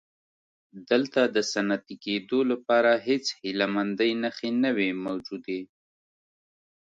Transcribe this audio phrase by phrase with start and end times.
[0.89, 5.61] دلته د صنعتي کېدو لپاره هېڅ هیله مندۍ نښې نه وې موجودې.